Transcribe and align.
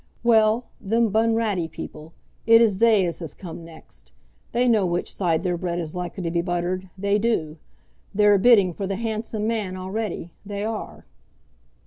"Well; 0.23 0.65
them 0.81 1.09
Bunratty 1.11 1.67
people; 1.67 2.13
it 2.47 2.59
is 2.59 2.79
they 2.79 3.05
as 3.05 3.19
has 3.19 3.35
come 3.35 3.63
next. 3.63 4.11
They 4.51 4.67
know 4.67 4.83
which 4.83 5.13
side 5.13 5.43
their 5.43 5.57
bread 5.59 5.77
is 5.77 5.95
likely 5.95 6.23
to 6.23 6.31
be 6.31 6.41
buttered; 6.41 6.89
they 6.97 7.19
do. 7.19 7.59
They're 8.11 8.33
a 8.33 8.39
bidding 8.39 8.73
for 8.73 8.87
the 8.87 8.95
'Handsome 8.95 9.45
Man' 9.45 9.77
already; 9.77 10.31
they 10.43 10.63
are." 10.65 11.05